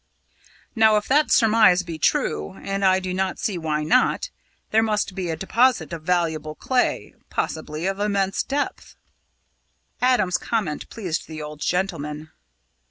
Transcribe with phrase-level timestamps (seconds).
[0.75, 4.31] Now, if that surmise be true and I do not see why not
[4.71, 8.95] there must be a deposit of valuable clay possibly of immense depth."
[10.01, 12.31] Adam's comment pleased the old gentleman.